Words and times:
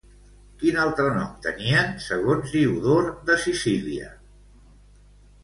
Quin 0.61 0.77
altre 0.83 1.03
nom 1.17 1.35
tenien 1.47 1.91
segons 2.07 2.55
Diodor 2.57 3.13
de 3.29 3.37
Sicília? 3.45 4.11